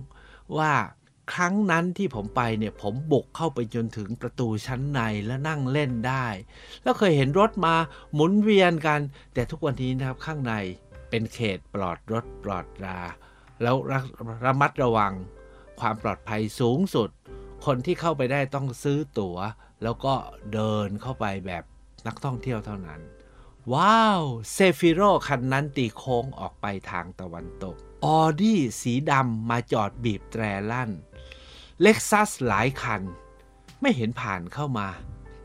[0.57, 0.71] ว่า
[1.33, 6.27] ครั้งนั้นที่ผมไปเนี่ยผมบุกเข้าไปจนถึงประตูชั้นในและนั่งเล่นได้
[6.83, 7.75] แล้วเคยเห็นรถมา
[8.13, 8.99] หมุนเวียนกัน
[9.33, 10.53] แต่ทุกวันนี้นะครับข้างใน
[11.09, 12.99] เป็นเขตปลอดรถปลอดรา
[13.61, 13.99] แล้วระ
[14.45, 15.13] ระมัดระวัง
[15.79, 17.09] ความปลอดภัยสูงสุด
[17.65, 19.37] คนที่เข้าไปได้ต้องซื้อตัว๋ว
[19.83, 20.13] แล้วก็
[20.53, 21.63] เดินเข้าไปแบบ
[22.07, 23.01] นักท่องเที่ยวเท่านั้น
[23.73, 27.75] ว้าวเซฟิโรคันนั้นตีโค้งออกไปทางตะวันตก
[28.05, 30.91] ออดี้สีดำมาจอดบีบแตรลั่น
[31.81, 33.01] เล็กซัสหลายคัน
[33.81, 34.87] ไม่เห็นผ่านเข้ามา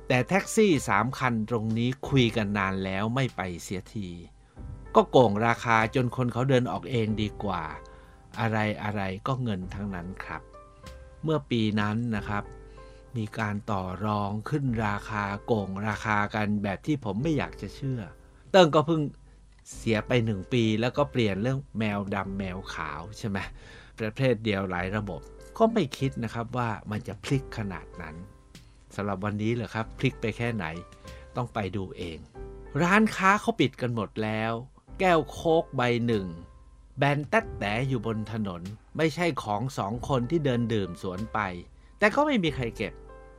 [0.06, 4.08] แต่แท็กซี่สามคันตรงนี้คุยกันนานแล้วไม่ไปเสียที
[4.94, 7.62] ก็โกงราคาจนคนเขาเดินออกเองดีกว่า
[8.40, 10.42] อะไรอะไรก็เงินทั้งนั้นครับ
[11.22, 12.44] เมื่อปีนั้นนะครับ
[13.16, 18.01] มีการต่อรองขึ้นราคาโกงราคากันแบบที่ผมไม่อยากจะเชื่อ
[18.51, 19.01] เติ้งก็เพิ่ง
[19.77, 23.38] เสียไปหนึ่งปีแล้วก็เปลี่ยนเรื่องแมวดำแมวขาวใช่ไหม
[24.01, 25.20] ประเภทเดียวหลายระบบ
[25.59, 28.16] ก็ไม่คิดนะครับว่ามันจะพลิกขนาดนั้น
[28.94, 30.66] สำหรับวันนี้เหรอครับ พลิกไปแค่ไหน
[31.37, 32.18] ต้องไปดูเอง
[32.83, 34.53] ร้านค้าเขาปิดกันหมดแล้ว
[35.01, 36.27] แก้วโคกใบหนึ่ง
[36.98, 38.62] แบนแต๊ดแต่อยู่บนถนน
[38.96, 41.38] ไม่ใช่ของสองคนที่เดินดื่มสวนไป
[41.98, 42.92] แต่ก็ไม่มีใครเก็บ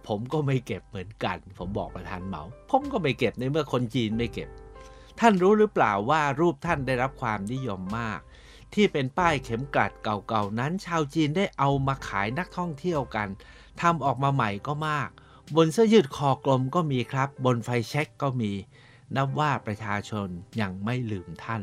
[0.08, 4.50] ผมก็ไม่เก็บเหมือนกัน ผมบอกประธานเหมา ผมก็ไม่เก็บในเมื่อคนจีนไม่เก็บ
[5.20, 8.20] ท่านรู้หรือเปล่าว่ารูปท่านได้รับความนิยมมาก
[8.74, 13.28] ที่เป็นป้ายเข็มกลัดเก่าๆนั้น ชาวจีนได้เอามาขายนักท่องเที่ยวกัน
[13.82, 15.10] ทำออกมาใหม่ก็มาก
[15.56, 18.52] บนเสื้อยืดคอกลมก็มีครับ บนไฟเช็คก็มี
[19.16, 20.28] นับว่าประชาชน
[20.62, 21.62] ยังไม่ลืมท่าน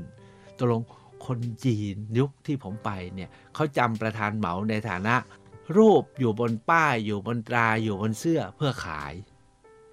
[0.58, 0.82] ตกลง
[1.26, 5.14] คนจีนยุคที่ผมไปเนี่ยเขาจำประธานเหมาในฐานะ
[5.76, 9.12] รูปอยู่บนป้ายอยู่บนตราอยู่บนเสื้อเพื่อขาย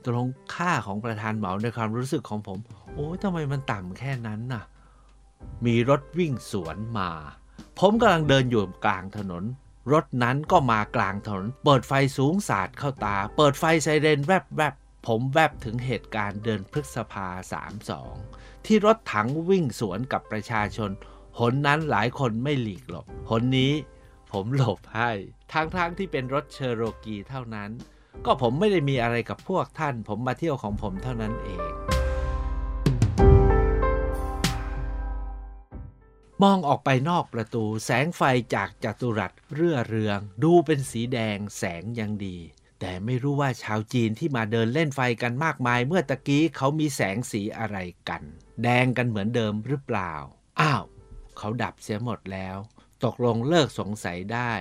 [0.04, 2.60] ตกลงค่าของประธานเหมาในความรู้สึกของผม
[2.96, 4.64] โอ้ยทำไมมันต่ำแค่นั้นน่ะ
[5.66, 7.10] มีรถวิ่งสวนมา
[7.80, 9.44] ผมกำลังเดินอยู่กลางถนน
[9.94, 14.74] รถนั้นก็มากลางถนน เปิดไฟสูงสาดเข้าตา เปิดไฟไซเรนแวบแวบ
[15.08, 17.28] ผมแวบถึงเหตุการณ์เดินพฤษภา
[17.98, 20.90] 32 ที่รถถังวิ่งสวนกับประชาชน
[21.40, 23.74] หนนั้นหลายคนไม่หลีกหลบ หนนี้
[24.32, 25.12] ผมหลบให้
[25.54, 27.72] ทั้งๆทที่เป็นรถเชโรกีเท่านั้น
[28.26, 31.72] ก็ผมไม่ได้มีอะไรกับพวกท่าน ผมมาเที่ยวของผมเท่านั้นเอง
[36.44, 38.22] มองออกไปนอกประตูแสงไฟ
[38.56, 42.38] จากจัตุรัสเรื่อเรือง ดูเป็นสีแดงแสงยังดี
[42.80, 47.78] แต่ไม่รู้ว่าชาวจีนที่มาเดินเล่นไฟกันมากมาย เมื่อตะกี้เขามีแสงสีอะไร
[48.10, 48.24] กัน
[48.64, 50.14] แดงกันเหมือนเดิมหรือเปล่า
[50.62, 50.84] อ้าว
[51.38, 52.58] เขาดับเสียหมดแล้ว
[53.04, 54.54] ตกลงเลิกสงสัยได้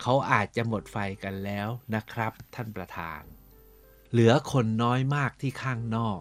[0.00, 3.22] เขาอาจจะหมดไฟกันแล้วนะครับ ท่านประธาน
[4.10, 6.20] เหลือคนน้อยมากที่ข้างนอก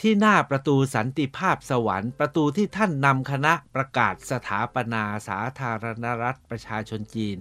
[0.00, 7.36] ที่หน้าประตูสันติภาพสวรรค์ประตูที่ท่านนำคณะประกาศสถาปนาสาธารณรัฐประชาชนจีน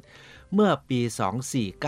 [0.54, 1.00] เมื่อปี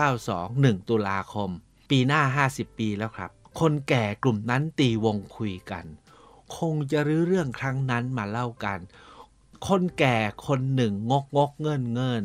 [0.00, 1.50] 2492 1 ตุลาคม
[1.90, 5.84] ปีหน้า 50 ปีแล้วครับ คนแก่กลุ่มนั้นตีวงคุยกัน
[6.58, 8.78] คงจะรื้อเรื่องครั้งนั้นมาเล่ากัน
[9.66, 12.24] คนแก่คนหนึ่งงกงกเงินเงิน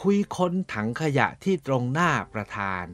[0.00, 2.84] คุยค้นถังขยะที่ตรงหน้าประธาน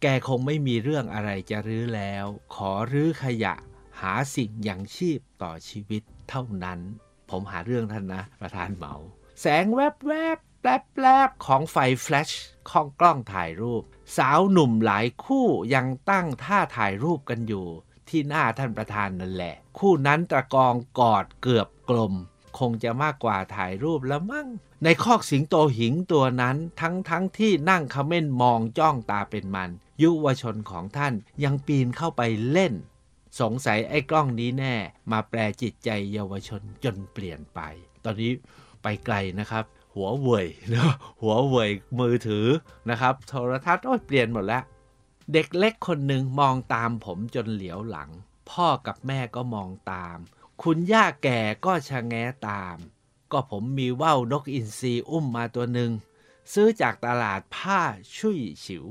[0.00, 3.54] แกคงไม่มีเรื่องอะไรจะรื้อแล้ว ขอรื้อขยะ
[4.00, 6.80] หาสิ่งยังชีพต่อชีวิตเท่านั้น
[7.30, 8.94] ผมหาเรื่องท่านนะ ประธานเหมา
[9.40, 12.30] แสงแวบแวบแปลบแปลบของไฟแฟลช
[12.70, 13.82] ของกล้องถ่ายรูป
[14.16, 17.66] สาวหนุ่มหลายคู่ยังตั้งท่าถ่ายรูปกันอยู่
[18.08, 22.14] ที่หน้าท่านประธานนั่นแหละ คู่นั้นตะกองกอดเกือบกลม
[22.58, 24.48] คงจะมากกว่าถ่ายรูปแล้วมั้ง
[24.84, 29.70] ในคอกสิงโตหิงตัวนั้นทั้งทั้งที่นั่งขม้นมองจ้องตาเป็นมัน
[30.02, 32.72] ยุวชนของท่านยังปีนเข้าไปเล่น
[33.40, 34.76] สงสัยไอ้กล้องนี้แน่
[35.12, 37.60] มาแปลจิตใจเยาวชนจนเปลี่ยนไป
[38.04, 38.32] ตอนนี้
[38.82, 42.46] ไปไกลนะครับ หัวเว่ยนะหัวเว่ยมือถือ
[42.90, 44.62] นะครับ โทรทัศน์โอ้ยเปลี่ยนหมดแล้ว
[45.32, 48.10] เด็กเล็กคนหนึ่งมองตามผมจนเหลียวหลัง
[48.50, 50.16] พ่อกับแม่ก็มองตาม
[50.64, 52.14] คุณย่าแก่ก็ชะแง
[52.48, 52.76] ตาม
[53.32, 55.90] ก็ผมมีว่าวนกอินทรีอุ้มมาตัวหนึ่ง
[56.52, 57.80] ซื้อจากตลาดผ้า
[58.16, 58.84] ชุยฉิว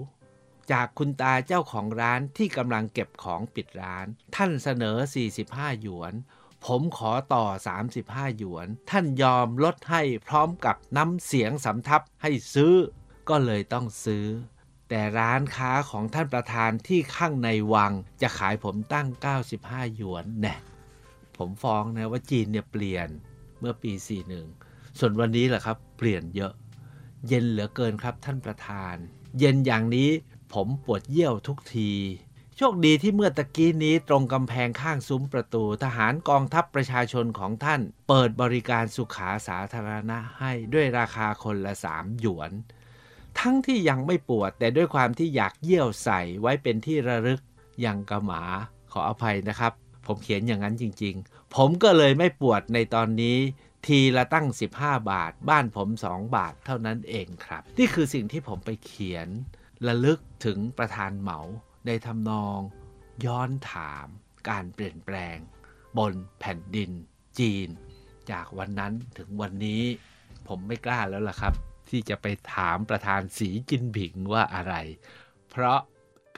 [0.72, 4.06] จากคุณตาเจ้าของร้านที่กำลังเก็บของปิดร้าน
[4.36, 4.98] ท่านเสนอ
[5.40, 6.14] 45 หยวน
[6.66, 7.46] ผมขอต่อ
[7.92, 12.74] 35 หยวน ท่านยอมลดให้พร้อมกับน้ำเสียงสำทับให้ซื้อ
[13.30, 14.26] ก็เลยต้องซื้อ
[14.90, 19.08] แต่ร้านค้าของท่านประธานที่ข้างในวังจะขายผมตั้ง
[19.52, 20.56] 95 หยวนแน่
[21.39, 23.10] ผมฟ้องนะว่าจีนเนี่ยเปลี่ยน
[23.60, 23.91] เมื่อปี
[24.45, 26.54] 41 ส่วนวันนี้แหละครับ เปลี่ยนเยอะ
[27.28, 28.95] เย็นเหลือเกินครับท่านประธาน
[29.39, 30.10] เย็นอย่างนี้
[30.54, 31.91] ผมปวดเยี่ยวทุกที
[32.58, 42.52] โชคดีที่เมื่อตะกี้นี้ตรงกำแพงข้างซุ้มประตู ทหารกองทัพประชาชนของท่าน เปิดบริการสุขาสาธารณะให้ด้วยราคาคนละสามหยวน
[43.39, 47.41] ทั้งที่ยังไม่ปวดแต่ด้วยความที่อยากเยี่ยวใส่ไว้เป็นที่ระลึก
[47.86, 48.41] ยังกระหมา
[48.91, 49.73] ขออภัยนะครับ
[50.12, 53.38] ผมเขียนอย่างนั้นจริง ๆ ผมก็เลยไม่ปวดในตอนนี้
[53.86, 59.28] ทีละตั้ง 15 บาท บ้านผม 2 บาทเท่านั้นเองครับ นี่คือสิ่งที่ผมไปเขียน
[59.88, 61.39] ระลึกถึงประธานเหมา
[61.86, 62.60] ในทำนอง
[63.26, 64.08] ย้อนถาม
[64.50, 65.38] การเปลี่ยนแปลง
[65.98, 66.91] บนแผ่นดิน
[67.39, 67.67] จีน
[68.32, 69.84] จากวันนั้นถึงวันนี้
[70.48, 71.54] ผมไม่กล้าแล้วล่ะครับ
[71.89, 74.76] ที่จะไปถามประธานสีจินผิงว่าอะไร
[75.50, 75.80] เพราะ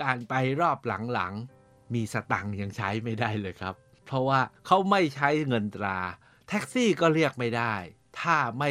[0.01, 0.79] การไปรอบ
[1.13, 1.60] หลังๆ
[1.93, 3.75] มีสตังค์ยังใช้ไม่ได้เลยครับ
[4.05, 5.99] เพราะว่าเขาไม่ใช้เงินตรา
[6.47, 7.73] แท็กซี่ก็เรียกไม่ได้
[8.19, 8.69] ถ้าไม่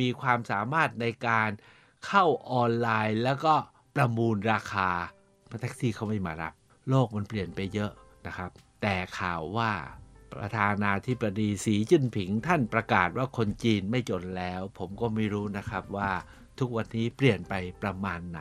[0.00, 1.50] มีความสามารถในการ
[2.06, 3.54] เข้าออนไลน์แล้วก็
[3.96, 4.90] ประมูลราคา
[5.60, 6.54] แท็กซี่เขาไม่มารับ
[6.88, 7.92] โลกมันเปลี่ยนไปเยอะ
[8.26, 8.50] นะครับ
[8.82, 9.72] แต่ข่าวว่า
[10.34, 16.10] ประธานาธิบดีสีจิ้นผิงท่านประกาศว่าคนจีนไม่จนแล้ว ผมก็ไม่รู้นะครับว่า
[16.58, 18.40] ทุกวันนี้เปลี่ยนไปประมาณไหน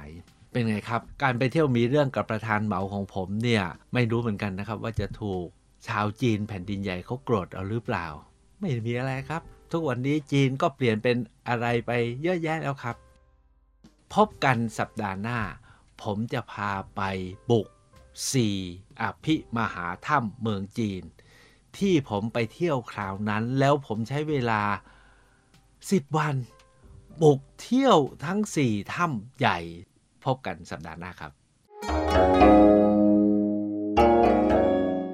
[0.52, 5.46] เป็นไงครับ การไปเที่ยวมีเรื่องกับประธานเหมาของผมเนี่ย ไม่รู้เหมือนกันนะครับ ว่าจะถูก
[5.88, 8.06] ชาวจีนแผ่นดินใหญ่เขาโกรธเอาหรือเปล่า
[8.60, 12.96] ไม่มีอะไรครับ ทุกวันนี้จีนก็เปลี่ยนเป็นอะไรไปเยอะแยะแล้วครับ
[14.14, 15.40] พบกันสัปดาห์หน้า
[16.02, 17.02] ผมจะพาไป
[17.50, 17.68] บุก
[18.34, 21.04] 4 อภิมหาถ้ำเมืองจีน
[21.78, 24.62] ที่ผมไปเที่ยวคราวนั้น แล้วผมใช้เวลา
[25.40, 26.36] 10 วัน
[27.22, 29.60] บุกเที่ยวทั้ง 4 ถ้ำใหญ่
[30.30, 31.32] พบกันสัปดาห์หน้าครับ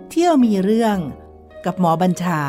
[0.09, 0.97] เที่ยวมีเรื่อง
[1.65, 2.39] กับหมอบัญชา